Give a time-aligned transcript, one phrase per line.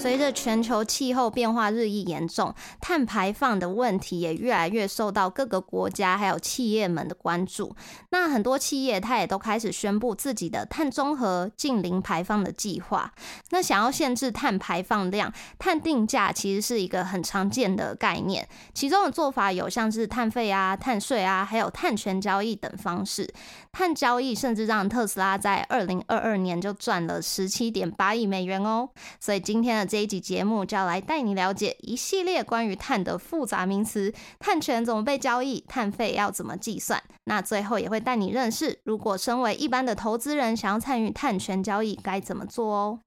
[0.00, 7.74] 随着全球气候变化日益严重，碳排放的问题也越来越受到各个国家还有企业们的关注。
[8.10, 13.12] 那很多企业它也都开始宣布自己的碳中和、近零排放的计划。
[13.50, 18.48] 那想要限制碳排放量，碳定价其实是一个很常见的概念。
[18.72, 23.28] 其中的做法有像是碳费啊、碳税啊，还有碳权交易等方式。
[23.72, 28.88] 碳交易甚至让特斯拉在二零二二年就赚了十七点八亿美元哦。
[29.18, 29.87] 所以今天的。
[29.88, 37.02] 这一集节目就要来带你了解一系列关于碳的复杂名词，碳权怎么被交易，碳费要怎么计算。
[37.24, 43.00] 那最后也会带你认识，如果身为一般的投资人想要参与碳权交易，该怎么做哦。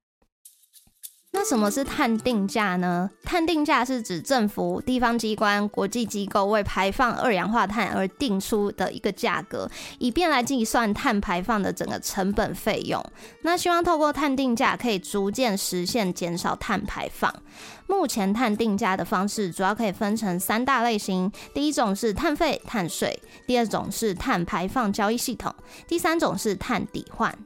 [1.34, 3.10] 那什么是碳定价呢？
[3.24, 13.02] 碳定价是指政府、地方机关、国际机构为排放二氧化碳而定出的一个价格，以便来计算碳排放的整个成本费用。
[13.40, 17.34] 那希望透过碳定价，可以逐渐实现减少碳排放。
[17.86, 23.10] 目前碳定价的方式主要可以分成三大类型：第一种是碳费、碳税；
[23.46, 25.50] 第二种是碳排放交易系统；
[25.88, 27.36] 第三种是碳抵换。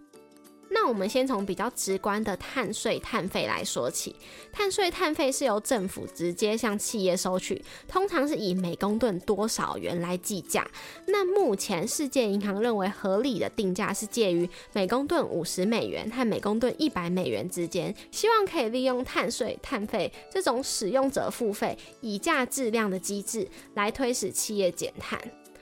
[0.79, 4.15] 那我们先从比较直观的碳税、碳费来说起。
[4.53, 10.69] 碳税、碳费是由政府直接向企业收取，通常是以每公吨多少元来计价。
[11.07, 25.19] 那目前世界银行认为合理的定价是介于每公吨五十美元和每公吨一百美元之间，希望可以利用碳税、碳费这种使用者付费、以价质量的机制来推使企业减碳。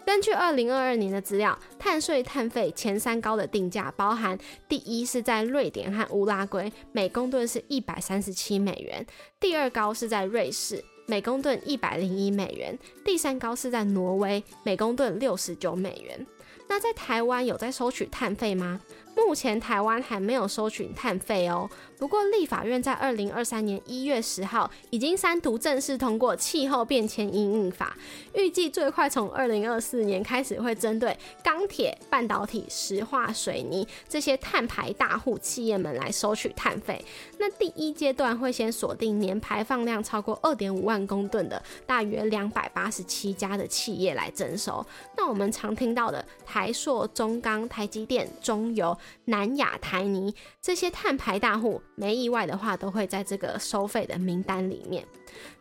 [0.06, 4.38] 根据二零二二年的资料，碳税、碳费前三高的定价包含：
[4.68, 9.02] 第一是在瑞典和乌拉圭，每公吨是一百三十七美元；
[9.40, 16.26] 第二高是在瑞士，每公吨一百零一美元；第三高是在挪威，每公吨六十九美元。
[16.68, 18.80] 那在台湾有在收取碳费吗？
[19.16, 21.68] 目前台湾还没有收取碳费哦。
[21.98, 27.96] 不过立法院在二零二三年一月十号已经三读正式通过《气候变迁应应法》，
[28.38, 37.02] 预计最快从二零二四年开始会针对钢铁、半导体、石化、水泥这些碳排大户企业们来收取碳费。
[37.38, 44.84] 那第一阶段会先锁定年排放量超过二点五万公吨的大约两百八十七家的企业来征收。
[45.16, 48.96] 那我们常听到的台塑、中钢、台积电、中油。
[49.26, 55.06] 南亚、台泥这些碳排大户，没意外的话，都会在这个收费的名单里面。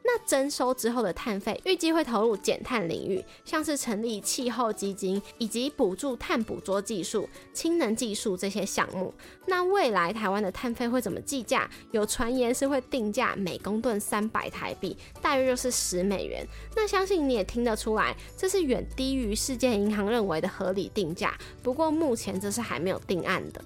[0.03, 9.13] 那征收之后的碳费，预计会投入减碳领域，像是成立气候基金，以及补助碳捕捉技术、氢能技术这些项目。
[9.45, 11.69] 那未来台湾的碳费会怎么计价？
[11.91, 16.45] 有传言是会定价每公吨三百台币，大约就是十美元。
[16.75, 21.37] 那相信你也听得出来，这是远低于世界银行认为的合理定价。
[21.61, 23.63] 不过目前这是还没有定案的。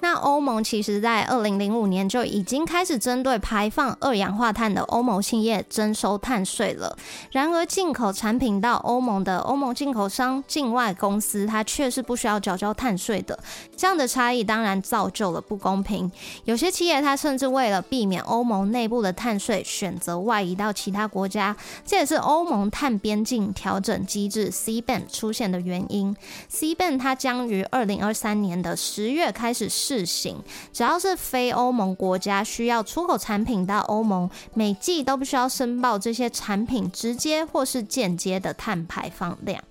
[0.00, 6.96] 那欧盟其实，在二零零五年就已经开始针对排放二氧化碳的欧盟企业征收碳税了。
[7.32, 13.38] 然而，进口产品到欧盟的欧盟进口商、境外公司，它却是不需要缴交碳税的。
[13.74, 16.10] 这样的差异当然造就了不公平。
[16.44, 21.56] 有些企业，它甚至为了避免欧盟内部的碳税，选择外移到其他国家。
[21.86, 26.14] 这也是欧盟碳边境调整机制 （CBAM） 出现的原因。
[26.52, 29.66] CBAM 它将于二零二三年的十月开始。
[29.86, 30.42] 试行，
[30.72, 39.62] 只要是非欧盟国家需要出口产品到欧盟，每季都不需要申报这些产品直接或是间接的碳排放量。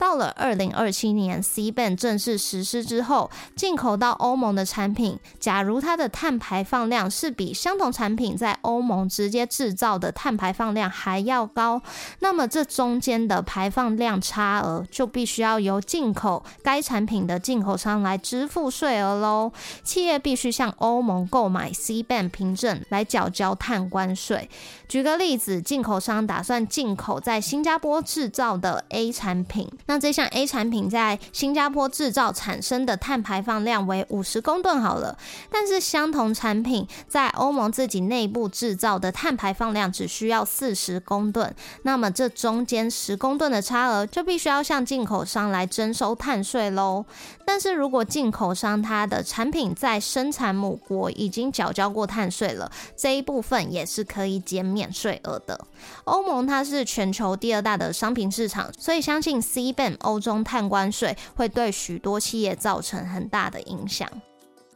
[0.00, 11.82] 到了二零二七年，CBAM 正式实施之后，进口到欧盟的产品，假如它的碳排放量是比相同产品在欧盟直接制造的碳排放量还要高，
[12.20, 19.52] 那么这中间的排放量差额就必须要由进口该产品的进口商来支付税额喽。
[19.84, 24.48] 企业必须向欧盟购买 CBAM 凭证来缴交碳关税。
[24.88, 29.68] 举个例子，进口商打算进口在新加坡制造的 A 产品。
[29.90, 35.18] 那这项 A 产品在新加坡制造产生的碳排放量为五十公吨好了，
[35.50, 41.52] 但是相同产品在欧盟自己内部制造的碳排放量只需要四十公吨，
[41.82, 47.04] 那么这中间十公吨的差额就必须要向进口商来征收碳税喽。
[47.44, 55.66] 但是如果进口商它的产品在生产母国已经缴交过碳税了，这一部分也是可以减免税额的。
[56.04, 64.08] 欧盟它是全球第二大的商品市场，所以相信 C 欧中碳关税会对许多企业造成很大的影响。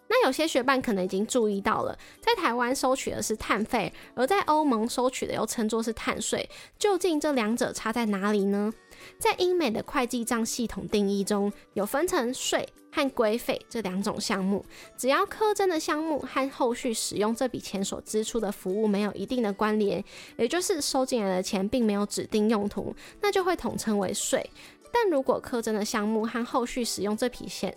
[0.07, 6.49] 那有些学伴可能已经注意到了，在台湾收取的是碳费，而在欧盟收取的又称作是碳税。
[6.79, 8.73] 究竟这两者差在哪里呢？
[9.19, 14.65] 在英美的会计账系统定义中，有分成税和规费这两种项目。
[14.97, 20.05] 只要课征的项目和后续使用这笔钱所支出的服务没有一定的关联，
[20.37, 24.49] 也就是收进来的钱并没有指定用途，那就会统称为税。
[24.95, 27.77] 但如果课征的项目和后续使用这笔钱，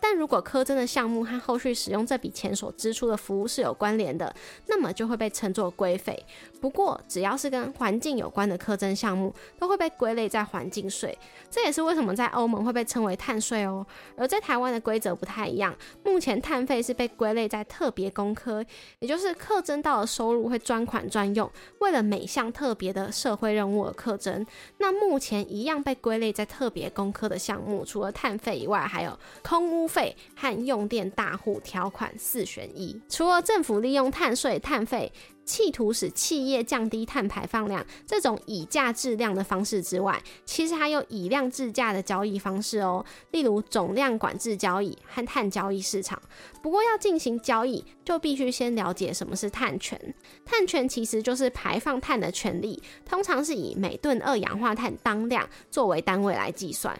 [0.00, 4.32] 但如果科真的项目和后续使用这笔钱所支出的服务是有关联的，
[4.68, 6.24] 那么就会被称作规费。
[6.62, 11.18] 不过，只要是跟环境有关的课征项目，都会被归类在环境税。
[11.50, 13.84] 这也是为什么在欧盟会被称为碳税哦。
[14.16, 15.74] 而在台湾的规则不太一样，
[16.04, 18.64] 目前碳费是被归类在特别工科，
[19.00, 21.50] 也就是课征到的收入会专款专用，
[21.80, 24.46] 为了每项特别的社会任务而课征。
[24.78, 29.72] 那目前一样被归类在特别工科的项目，除了碳费以外，还有空。
[29.72, 33.00] 污费和用电大户条款四选一。
[33.08, 35.10] 除了政府利用碳税、碳费，
[35.44, 43.04] 企图使企业降低碳排放量这种以价质量的方式之外，其实还有以量制价的交易方式哦。
[43.32, 46.20] 例如总量管制交易和碳交易市场。
[46.62, 50.14] 不过要进行交易，就必须先了解什么是碳权。
[50.44, 56.98] 碳权其实就是排放碳的权利，通常是以每吨二氧化碳当量作为单位来计算。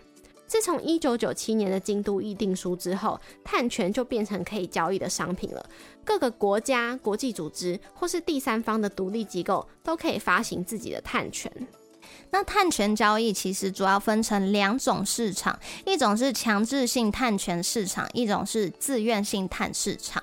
[0.53, 5.67] 自从一九九七年的京都议定书之后，碳权就变成可以交易的商品了。
[6.05, 11.51] 各个国家、国际组织或是第三方的独立机构都可以发行自己的碳权。
[12.33, 20.23] 那碳权交易其实主要分成两种市场，一种是强制性碳权市场，一种是自愿性碳市场。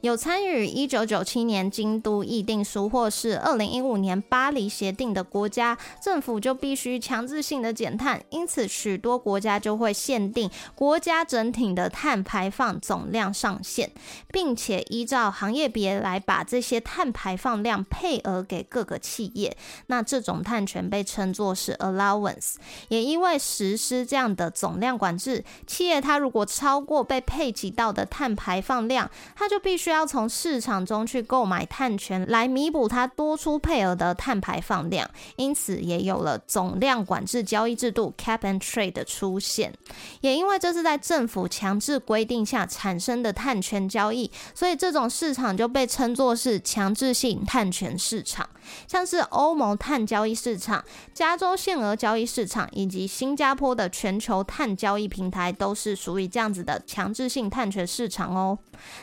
[0.00, 13.90] 有参与一九九七年京都议定书或是二零一五年巴黎协定的国家，政府就必须强制性的减碳，因此许多国家就会限定国家整体的碳排放总量上限，
[14.32, 19.56] 并且依照行业别来把这些碳排放量配额给各个企业。
[19.86, 22.54] 那这种碳权被称作是 allowance。
[22.88, 39.72] 也因为实施这样的总量管制，企业它如果超过被配给到的碳排放量，它就就必须要从市场中去购买碳权来弥补它多出配额的碳排放量，因此也有了总量管制交易制度 （cap and trade） 的出现。
[40.20, 48.46] 也因为这是在政府强制规定下产生的碳权交易，所以这种市场就被称作是强制性碳权市场。
[48.86, 58.58] 像是欧盟碳交易市场、加州限额交易市场以及新加坡的全球碳交易平台，都是属于这样子的强制性碳权市场哦。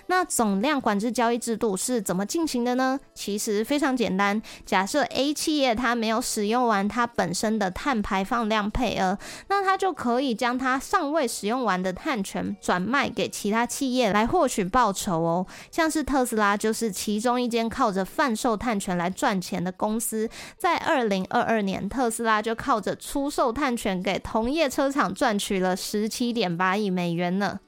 [0.07, 3.00] 那总量管制交易制度是怎么进行的呢？
[3.13, 4.42] 其实非常简单。
[4.65, 9.18] 假设 A 企业它没有使用完它本身的碳排放量配额，
[9.48, 15.45] 那它就可以将它尚未使用完的碳权转卖给其他企业来获取报酬哦。
[15.71, 20.27] 像是特斯拉就是其中一间靠着贩售碳权来赚钱前的公司。
[20.57, 27.59] 在二零二二年，特斯拉就靠着出售碳权给同业车厂赚取了十七点八亿美元呢。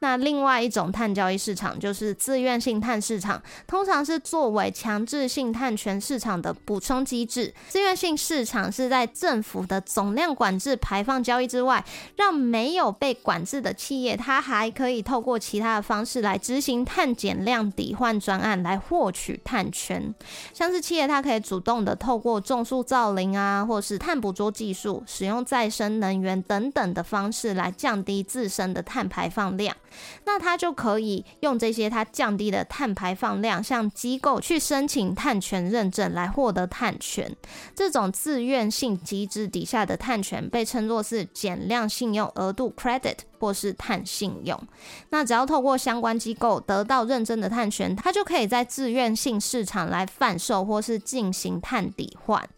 [0.00, 7.54] 那另外一种碳交易市场就是自愿性碳市场，通常是作为强制性碳权市场的补充机制。
[7.68, 11.82] 自愿性市场是在政府的总量管制排放交易之外，
[12.16, 20.14] 让没有被管制的企业，它还可以透过其他的方式来执行碳减量抵换专案来获取碳权。
[20.52, 29.53] 像是企业，它可以主动的透过种树造林啊，或是碳捕捉技术、使用再生能源等等的方式来降低自身的碳排放。
[29.56, 29.76] 量，
[30.24, 37.30] 那它就可以用这些它降低的碳排放量，向机构去申请碳权认证来获得碳权。
[37.74, 44.60] 这种自愿性机制底下的碳权被称作是减量信用额度 （credit） 或是碳信用。
[45.10, 52.48] 那只要透过相关机构得到认证的碳权，它就可以在自愿性市场来贩售或是进行碳抵换。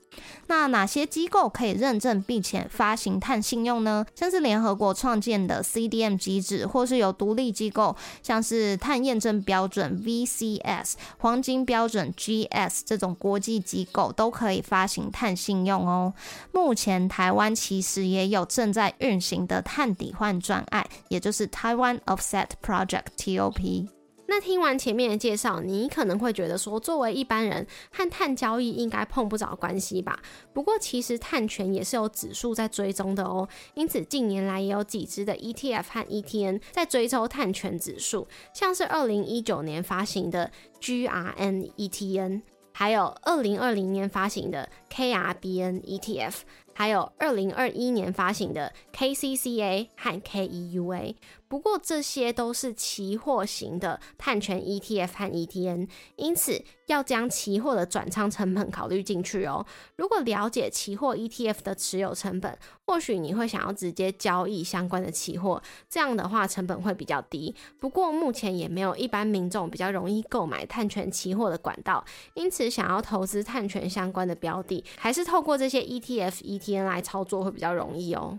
[0.48, 4.04] 那哪些机构可以认证并且发行碳信用呢？
[4.14, 16.14] 像是联合国创建的 CDM 机制，或是有独立机构，像是碳验证标准 VCS、黄金标准 GS 这种国际机构都可以发行碳信用哦。
[16.52, 23.95] 目前台湾其实也有正在运行的碳抵换专案，也就是台湾 Offset Project（TOP）。
[24.28, 30.18] 那听完前面的介绍，你可能会觉得说，作为一般人和碳交易应该碰不着关系吧？
[30.52, 42.42] 不过其实碳权也是有指数在追踪的哦，因此近年来也有几只的 ETF 和 ETN 在追踪碳权指数，像是二零一九年发行的 GRN ETN，
[42.72, 46.34] 还有二零二零年发行的 KRBN ETF，
[46.74, 51.14] 还有二零二一年发行的 KCCA 和 KEUA。
[51.48, 59.64] 不过这些都是期货型的碳权 ETF 和 ETN，因此要将期货的转仓成本考虑进去哦。
[59.96, 67.54] 如果了解期货 ETF 的持有成本，或许你会想要直接交易相关的期货，这样的话成本会比较低。
[67.78, 78.38] 不过目前也没有一般民众比较容易购买碳权期货的管道，因此想要投资碳权相关的标的，还是透过这些 ETF、ETN 来操作会比较容易哦。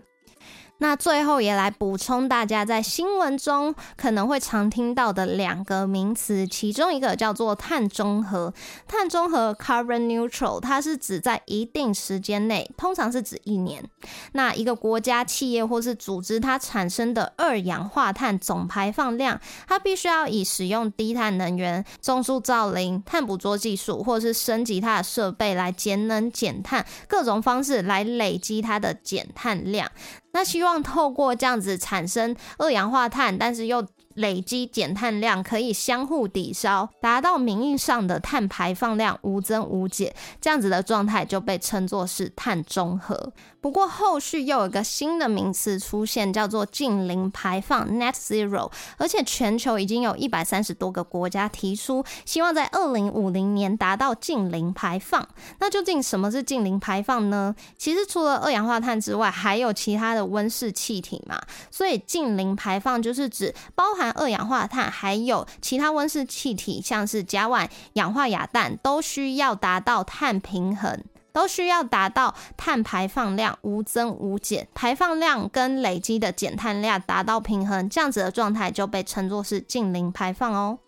[0.80, 8.54] 那最后也来补充大家在新闻中可能会常听到的两个名词，其中一个叫做碳中和。
[8.86, 13.84] 碳中和 （carbon neutral） 它是指在一定时间内，通常是指一年，
[14.32, 29.90] 那一个国家、企业或是组织它产生的二氧化碳总排放量，它必须要以使用低碳能源、种树造林、碳捕捉技术，或是升级它的设备来节能减碳，各种方式来累积它的减碳量。
[30.32, 43.32] 那希望透过这样子产生二氧化碳，但是又累积减碳量，可以相互抵消，达到名义上的碳排放量无增无减，这样子的状态就被称作是碳中和。
[43.60, 55.26] 不过后续又有一个新的名词出现，叫做近零排放 （Net Zero），而且全球已经有一百三十多个国家提出，希望在二零五零年达到近零排放。
[55.58, 57.54] 那究竟什么是近零排放呢？
[57.76, 61.40] 其实除了二氧化碳之外，还有其他的温室气体嘛。
[61.70, 71.02] 所以近零排放就是指包含二氧化碳，还有其他温室气体，像是甲烷、氧化亚氮，都需要达到碳平衡。
[71.38, 80.80] 都需要达到碳排放量无增无减，排放量跟累积的减碳量达到平衡，这样子的状态就被称作是近零排放哦。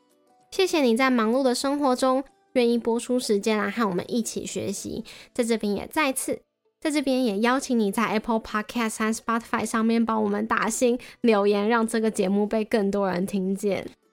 [0.50, 6.42] 谢谢你在忙碌的生活中愿意播出时间来和我们一起学习，在这边也再次
[6.80, 13.86] 在这边也邀请你在 Apple Podcast 和 Spotify 上面帮我们打新留言，让这个节目被更多人听见。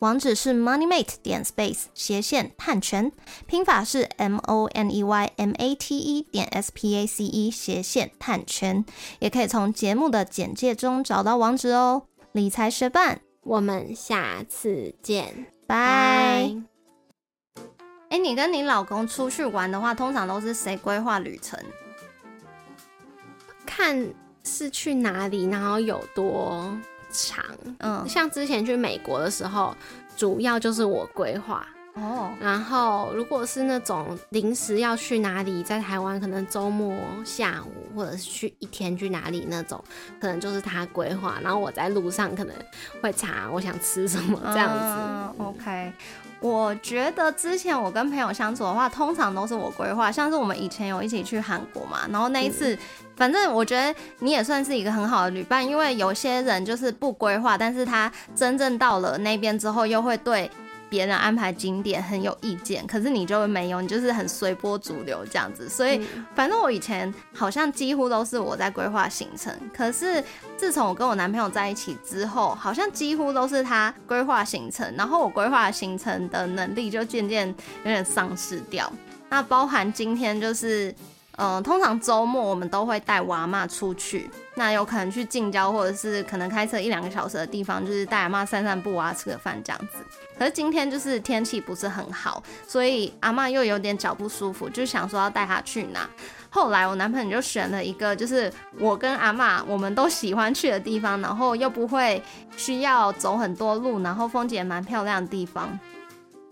[0.00, 3.12] 网址是 moneymate 点 space 斜线探权，
[3.46, 7.50] 拼法是 m o n e y m a t e 点 s p a c e
[7.50, 8.82] 斜线探权，
[9.18, 12.04] 也可以从节目的简介中找到网址哦。
[12.32, 16.56] 理财学伴，我们下次见，拜。
[18.08, 21.58] 哎，你跟你老公出去玩的话，通常都是谁规划旅程？
[23.66, 24.14] 看
[24.44, 26.74] 是去哪里，然后有多。
[27.10, 27.44] 长，
[27.78, 29.74] 嗯，像之前去美国的时候，
[30.16, 32.30] 主要就是我规划哦。
[32.40, 39.82] 然后如果是那种临时要去哪里，在台湾可能周末下午，或者是去一天去哪里那种，
[40.20, 41.38] 可能就是他规划。
[41.42, 42.54] 然后我在路上可能
[43.02, 45.42] 会查我想吃什么这样子。
[45.42, 45.92] OK。
[46.42, 50.10] 我觉得之前我跟朋友相处的话，通常都是我规划。
[50.10, 52.74] 像是我们以前有一起去韩国嘛，然后那一次，
[53.14, 60.50] 反正我觉得你也算是一个很好的旅伴，因为有些人就是不规划，但是他真正到了那边之后，又会对。
[60.90, 65.68] 别人安排景点很有意见，可是你就没有，你就是很随波逐流这样子。
[65.68, 66.04] 所以
[66.34, 70.22] 反正我以前好像几乎都是我在规划行程，可是
[70.58, 78.92] 自从我跟我男朋友在一起之后，好像几乎都是他规划行程，然后我规划行程的能力就渐渐有点丧失掉。
[79.28, 80.94] 那包含今天就是。
[81.42, 89.98] 嗯，通常周末我们都会带娃妈出去，那有可能去近郊，或者是可能开车一两个小时的地方，就是带阿妈散散步啊，吃个饭这样子。
[90.38, 96.08] 可是今天就是天气不是很好，所以阿妈又有点脚不舒服，就想说要带她去哪。
[96.48, 102.20] 后来我男朋友就选了一个，就是我跟阿妈我们都喜欢去的地方，然后又不会
[102.56, 105.78] 需要走很多路，然后风景也蛮漂亮的地方。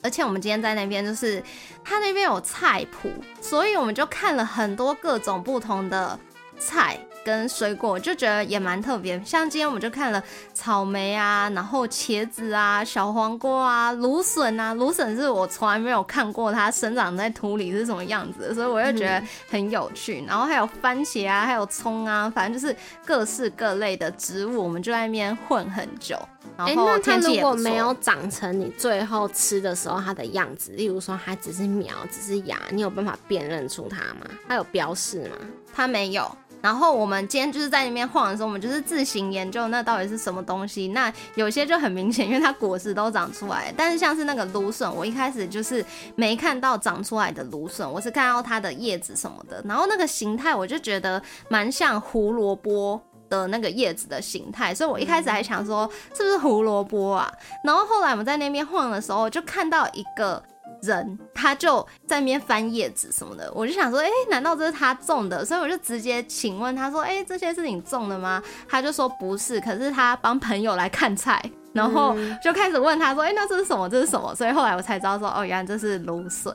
[0.00, 1.43] 而且我们今天在那边，就是
[1.83, 6.17] 他那边有菜谱，所以我们就看了很多各种不同的
[6.57, 6.97] 菜。
[7.28, 10.23] 跟水果就觉得也蛮特别，像今天我们就看了
[10.54, 20.25] 草莓啊，然后茄子啊、小黄瓜啊、芦笋啊，芦笋是我从来没有看过它生长在土里是什么样子，所以我就觉得很有趣。
[20.26, 26.18] 然后还有番茄啊，还有葱啊，反正就是各式各类的植物，我们就在那边混很久。
[26.56, 34.26] 哎，那它如果没有长成你最后吃的时候它的样子，例如说它只是苗，只是芽，你有办法辨认出它吗？
[34.49, 35.37] 它有标示吗？
[35.75, 36.35] 它没有。
[36.61, 40.88] 然后我们今天就是在那边晃的时候，我们就是自行研究那到底是什么东西。
[40.88, 43.73] 那有些就很明显，因为它果实都长出来。
[43.77, 45.85] 但是像是那个芦笋，我一开始就是
[46.17, 49.62] 没看到长出来的芦笋，我是看到它的叶子什么的。
[49.65, 57.33] 然后那个形态，我就觉得蛮像胡萝卜的那个叶子的形态，所以我一开始还想说是不是胡萝卜啊。
[57.62, 60.43] 然后后来我们在那边晃的时候，就看到一个。
[60.82, 65.44] 人他就在那边翻叶子什么的，我就想说，哎，难道这是他种的？
[65.44, 68.42] 所以我就直接请问他说，哎，这些是你种的吗？
[68.68, 71.42] 他就说不是，可是他帮朋友来看菜，
[71.73, 73.88] 然后就开始问他说，哎，那这是什么？
[73.88, 74.35] 这是什么？
[74.35, 76.54] 所以后来我才知道说，哦，原来这是芦笋。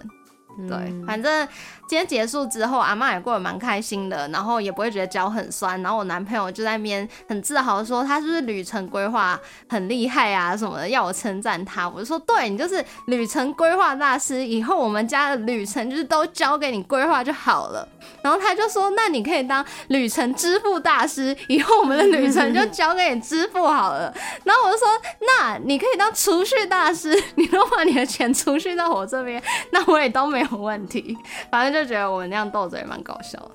[0.68, 1.48] 对，反正
[1.88, 5.82] 今天结束之后，阿妈也过得蛮开心的，然后也不会觉得脚很酸。
[5.82, 11.90] 然后我男朋友就在那边很自豪说，他是不是旅程规划很厉害啊什么的，要我称赞他。
[11.90, 17.88] 我就说，对你就是旅程规划大师，以后我们家的旅程就是都交给你规划就好了。
[18.22, 24.14] 然后他就说，那你可以当旅程支付大师，以后我们的旅程就交给你支付好了。
[24.44, 24.88] 然后我就说，
[25.22, 29.42] 那你可以当储蓄大师，你都把你的钱储蓄到我这边，
[29.72, 30.43] 那我也都没。
[30.52, 31.18] 有问题，
[31.52, 33.52] 反正就觉得我们那样斗嘴蛮搞笑的。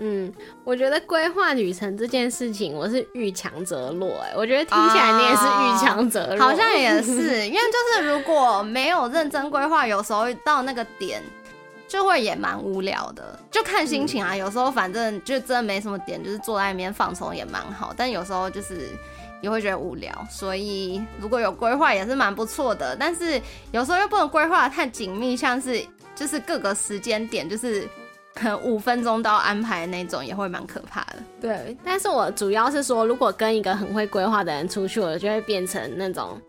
[0.00, 4.20] 嗯，我觉得规划旅程这件事情，我是遇强则弱。
[4.20, 11.20] 哎，我觉得听起来你也是遇强则弱，好像也是，因为就是如果没有认真规划，有时候到那个点
[11.88, 14.36] 就会也蛮无聊的，就看心情啊。
[14.36, 18.90] 有时候反正就真的没什么点，就是坐在那边放松也蛮好，但有时候就是
[19.42, 22.94] 也会觉得无聊，所以如果有规划也是蛮不错的。
[22.94, 23.42] 但是
[23.72, 25.84] 有时候又不能规划太紧密，像是。
[26.18, 27.88] 就是各个时间点，就是
[28.34, 31.16] 可 能五分钟都要安排的那种，也会蛮可怕的。
[31.40, 36.40] 对，但是我主要是说，如果跟一个很会规划的人出去，我就会变成那种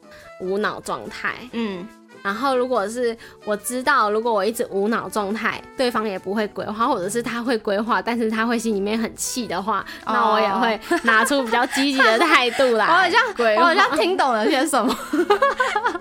[0.42, 1.36] 无脑状态。
[1.52, 1.88] 嗯，
[2.24, 12.86] 然后如果是我知道，如果我一直无脑状态，对方也不会规划，或者是他会规划，但是他会心里面很气的话，那我也会拿出比较积极的态度来。
[12.90, 13.22] 我好像，
[13.58, 14.96] 我好像听懂了些什么。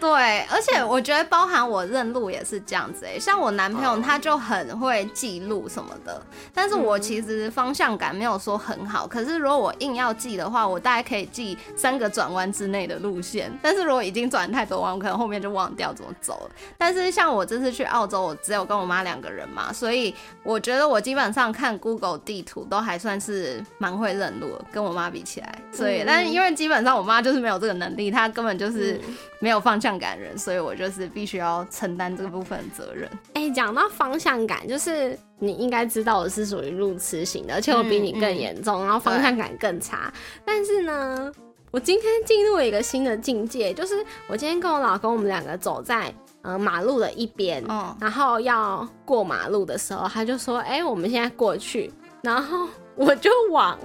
[0.00, 6.20] 对，而且我觉得包含我认路也是这样子哎，像我男朋友他就很会记录什么的，
[6.54, 9.06] 但是我其实方向感没有说很好。
[9.06, 13.52] 可是如果我硬要记的话，我大概可以记三个转弯之内的路线。
[13.62, 16.50] 但是如果已经转太多弯，我可能后面就忘掉怎么走了。
[16.78, 25.62] 但是像我这次去澳洲，我只有跟我妈两个人嘛，所以我觉得我基本上看 Google 地图都还算是蛮会认路，跟我妈比起来。
[25.70, 28.98] 所以，但是因为基本上我妈就是没有这个能力，她根本就是
[29.40, 29.89] 没有方向。
[29.98, 33.08] 感人，所以我就是必须要承担这个部分的责任。
[33.34, 40.12] 哎，讲到方向感，就是你应该知道我是属于路痴型的，而且我比你更严重，然后方向感更差。
[40.44, 41.32] 但是呢，
[41.70, 47.64] 我今天进入了一个新的境界，就是我今天跟我老公，我们两个走在嗯马路的一边，
[48.00, 53.78] 然后要过马路的时候，他就说：“哎，我们现在过去。”然后我就往。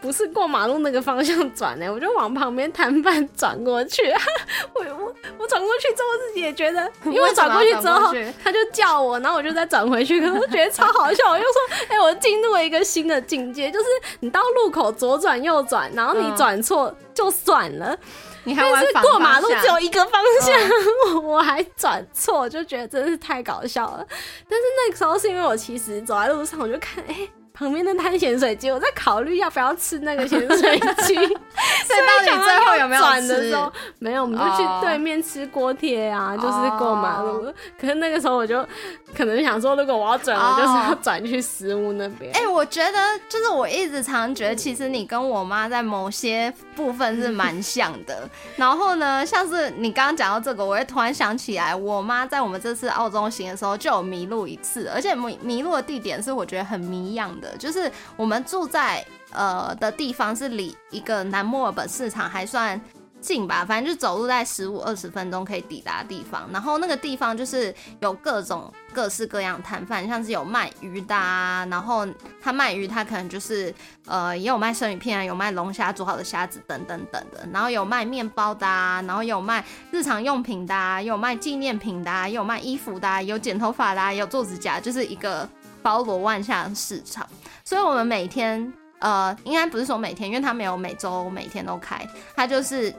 [0.00, 4.02] 不是过马路那个方向转呢，我就往旁边摊贩转过去。
[4.74, 10.20] 我我我转过去之后，自己也觉得，因为转过去之后，他就叫我，然后我就再转回去。
[10.20, 11.52] 可是觉得超好笑，我就说
[11.88, 13.86] ：“哎，我进入了一个新的境界，就是
[14.20, 17.96] 你到路口左转右转，然后你转错就算了，
[18.44, 20.58] 你还是过马路只有一个方向，
[21.22, 24.06] 我还转错，就觉得真是太搞笑了。
[24.48, 27.28] 但是那个时候是因为我其实走在路上，我就看，哎。
[27.60, 31.14] 旁边的摊咸水鸡，我在考虑要不要吃那个咸水鸡。
[31.84, 37.52] 所以到底最后有没有转的时候，没有，我们就去对面吃锅贴啊，就是过马路。
[37.78, 38.66] 可是那个时候我就
[39.14, 42.32] 可能想说，如果我要转，我就是要转去食物那边。
[42.32, 48.26] 哎，我觉得就是我一直常觉得，其实你跟我妈在某些部分是蛮像的。
[48.56, 57.49] 然后呢，像是你刚刚讲到这个，我也突然想起来，我妈在我们这次澳洲行的时候就有迷路一次，而且迷迷路的地点是我觉得很迷样的。
[57.58, 62.80] 就是我们住在呃的地方是离一个南墨尔本市场还算
[63.20, 66.48] 近吧，反正就走路在十五二十分钟可以抵达地方。
[66.50, 72.06] 然后那个地方就是有各种各式各样摊贩，像是有卖鱼的，啊，然后
[72.40, 73.74] 他卖鱼，他可能就是
[74.06, 85.46] 呃也有卖生鱼片啊，有卖龙虾煮好的虾子等等等的，然后有卖面包的，啊，然后有卖日常用品的，啊，有卖纪念品的，啊，有卖衣服的，啊有剪头发的，啊有做指甲，就是一个。
[85.82, 87.26] 包罗万象市场，
[87.64, 92.94] 所以我们每天，呃，应该不是说每天，因为它没有每周每天都开，它就是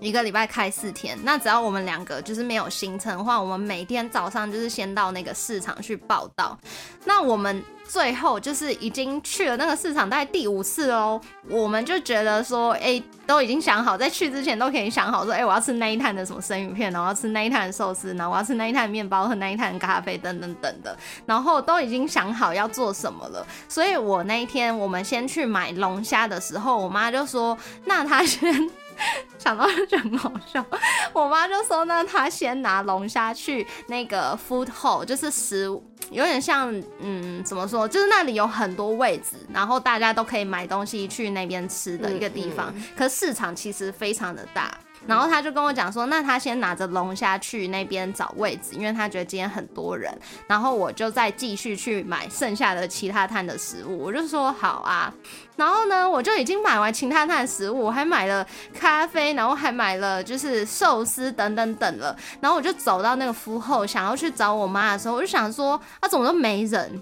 [0.00, 6.58] 一个礼拜开四天，那只要我们两个就是没有行程的话，我们每天早上就是先到那个市场去报道。
[7.04, 23.46] 那我们最后就是已经去了那个市场，大概第五次哦，我们就觉得说，哎，都已经想好，在去之前都可以想好说，哎，我要吃那一摊的什么生鱼片，然后要吃那一摊的寿司，然后我要吃那一摊面包和那一摊咖啡等等等的，然后都已经想好要做什么了。
[23.68, 28.70] 所以我那一天我们先去买龙虾的时候，我妈就说，那她先。
[29.38, 30.64] 想到就很好笑，
[31.12, 42.74] 我妈就说呢，她先拿龙虾去那个 food hall，就是食物有点像，嗯，怎么说，就是那里有很多位置，然后大家都可以买东西去那边吃的一个地方。
[42.96, 44.76] 可市场其实非常的大。
[45.06, 50.12] 然后他就跟我讲说，那他先拿着龙虾去那边找位置，因为他觉得今天很多人。
[50.46, 53.98] 然后我就再继续去买剩下的其他摊的食物。
[53.98, 55.12] 我就说好啊。
[55.56, 62.16] 然后呢，我就已经买完其他摊食物，我还买了咖啡，然后还买了就是寿司等等等了。
[62.40, 67.00] 然后我就走到那个夫后，想要去找我妈的时候，我就想说，啊，怎么都没人。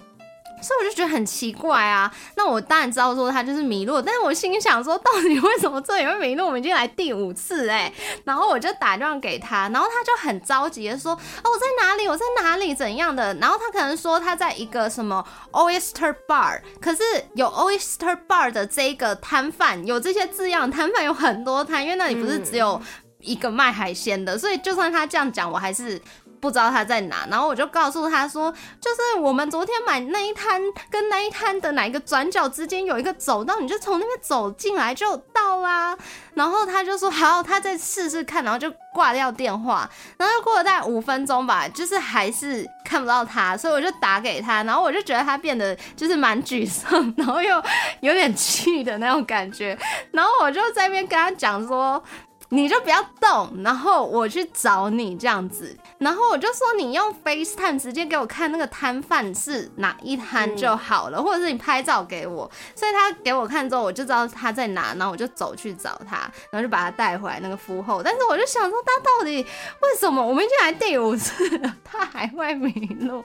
[0.60, 6.46] 所以我就觉得很奇怪啊，那我当然知道说他就是迷路，但是我心想说，到底为什么这里会迷路？
[6.46, 7.92] 我们已经来第五次哎，
[8.24, 12.08] 然后我就打电话给他，然后他就很着急的说，哦，我在哪里？
[12.08, 12.74] 我在哪里？
[12.74, 13.32] 怎样的？
[13.34, 17.02] 然后他可能说他在一个什么 oyster bar，可是
[17.34, 22.80] 有 oyster bar 的这个摊贩，有这些字样摊贩有很多摊，因为那里不是只有
[23.20, 26.00] 一个卖海鲜的，所以就算他这样讲，我还是。
[26.40, 35.96] 不知道他在哪，然后我就告诉他说，就是我们昨天买那一摊跟那一摊的哪一个转角之间有一个走道，你就从那边走进来就到啦。
[36.34, 39.88] 然后他就说好，他再试试看，然后就挂掉电话。
[40.16, 47.62] 然后又过了大概五分钟吧，就是还是看不到他，所以我就打给他，然后我就觉得他变得就是蛮沮丧，然后又
[48.00, 49.76] 有点气的那种感觉。
[50.12, 52.02] 然后我就在那边跟他讲说。
[52.50, 62.48] 你就不要动，然后我去找你这样子，然后我就说你用 FaceTime 直接给我看那个摊贩是哪一摊就好了，或者是你拍照给我。
[62.76, 66.18] 所以他给我看之后，我就知道他在哪，然后我就走去找他，
[66.50, 68.00] 然后就把他带回来那个服后。
[68.00, 73.20] 但是我就想说，他到底为什么我们已经来第五次了， 他还会迷路？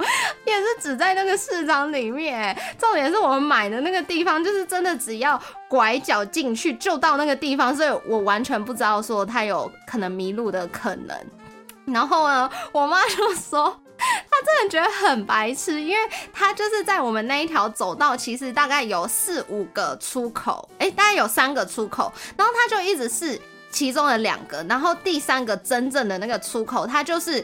[0.46, 9.04] 也是只在那个市场里面，重点是我们买的那个地方，就是真的只要拐角进去就到那个地方，所以我完全不知道。
[9.04, 11.18] 说他有可能迷路的可能，
[11.86, 23.40] 然后呢，我妈就说 她真的觉得很白痴，因为她就是在我们那一条走道，其实大概有四五个出口，哎，大概有三个出口，然后她就一直是
[23.72, 27.44] 其中的两个，然后第三个真正的那个出口，她就是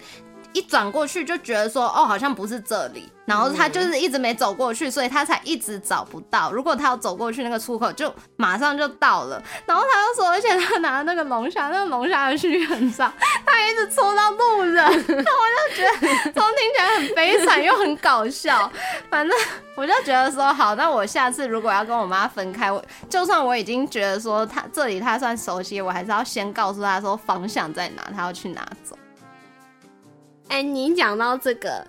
[0.53, 3.09] 一转过去就觉得说，哦，好像不是这里。
[3.25, 6.51] 然后他就是一直没走过去，所以他才一直找不到。
[6.51, 9.39] 如果他要走过去那个出口，就马上就到了。
[9.67, 13.13] 然后他又说，而且他拿那个龙虾，那个龙虾的须很脏，
[13.45, 14.75] 他一直戳到路人。
[14.75, 18.71] 那我就觉得，从听起来很悲惨又很搞笑。
[19.11, 19.37] 反正
[19.75, 28.97] 我就觉得说，好，那我下次如果要跟我妈分开，我就算我已经觉得说他这里他算熟悉，我还是要先告诉他说方向在哪，他要去哪走。
[30.49, 31.85] 哎，你讲到这个。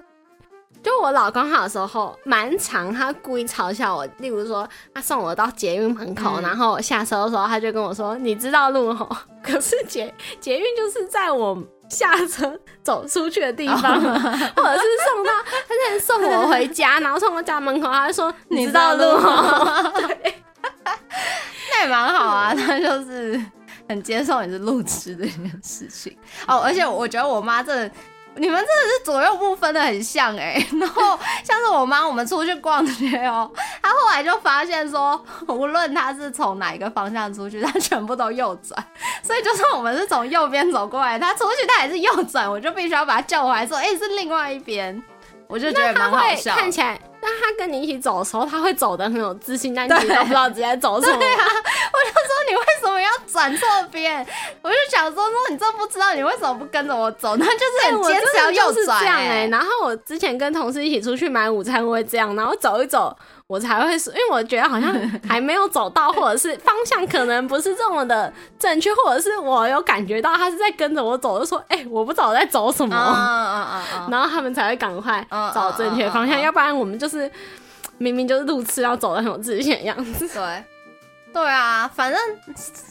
[0.82, 4.06] 就我老公好的时候蛮长，他故意嘲笑我。
[4.16, 9.06] 例如说，他送我到捷运门口，然后下车的时候，他就跟我说：“你知道路吼？
[9.44, 19.92] 可是捷捷运就是在我下车走出去的地方， 或者是送到他现在送我回家，然后送到家门口，他就说你知道路吼？
[21.72, 23.38] 那也蛮好啊，他就是
[23.86, 26.60] 很接受你是路痴这件事情哦。
[26.64, 27.90] 而且我觉得我妈这。
[28.36, 33.50] 你们真的是左右不分的很像哎， 然后像是我妈，我们出去逛街哦，
[33.82, 38.82] 她后来就发现说， 无论她是从哪一个方向出去，她全部都右转，
[39.22, 45.02] 所以就算我们是从右边走过来，她出去她也是右转，我就必须要把她叫回来，说，哎，是另外一边，
[45.48, 46.98] 我就觉得蛮好笑，看起来。
[47.20, 51.18] 但他跟你一起走的时候，他会走的很有自信，但你 都不知道自己在走什么。
[51.18, 54.26] 对啊，我就说你为什么要转错边？
[54.62, 57.36] 我就想说说你这不知道，你为什么不跟着我走？
[57.36, 59.46] 那就是很坚持要右转哎。
[59.50, 63.16] 然后我之前跟同事一起出去买午餐，会这样，然后走一走。
[63.50, 64.94] 我才会是，因为我觉得好像
[65.28, 72.94] 还没有走到，或者是方向可能不是这么的正确，或者是我有感觉到他是在跟着我走，就说：“哎，我不知道我在走什么。
[74.08, 77.28] ”然后他们才会赶快找正确方向，要不然我们就是
[77.98, 80.28] 明明就是路痴，要走的很有自信的样子。
[80.32, 80.64] 对，
[81.32, 82.20] 对啊，反正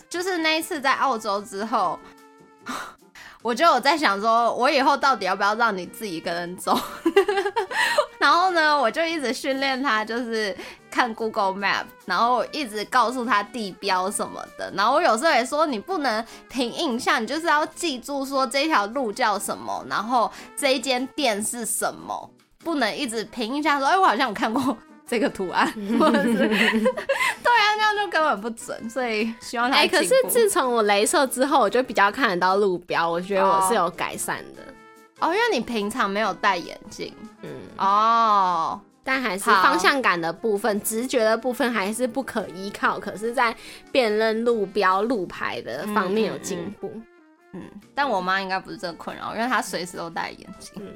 [0.09, 1.97] 就是那一次在澳洲之后。
[3.41, 6.77] 我就有在想说，我以后到底要不要让你自己一个人走？
[8.21, 10.55] 然后呢，我就一直训练他，就是
[10.91, 14.69] 看 Google Map，然后一直告诉他地标什么的。
[14.75, 22.29] 然后我有时候也说，你不能凭印象，你就是要记住说这条路叫什么，然后这一间店是什么，
[22.59, 24.77] 不能一直凭印象说，哎，我好像有看过
[25.07, 25.65] 这个图案，
[25.97, 28.89] 或者是 对啊，那样就根本不准。
[28.89, 29.77] 所以希望他。
[29.77, 34.61] 哎，可是自从我镭射之后，我就比较看得到路标，我觉得我是有改善的。
[34.61, 34.73] 哦，
[35.27, 42.99] 因为你平常没有戴眼镜，嗯，哦，但还是方向感的部分、直觉的部分还是不可依靠。
[42.99, 43.55] 可是，在
[43.91, 46.91] 辨认路标、路牌的方面有进步，
[47.53, 47.61] 嗯，
[47.93, 50.73] 但我妈应该不是这个困扰，因为她随时都戴眼镜。
[50.75, 50.93] 嗯，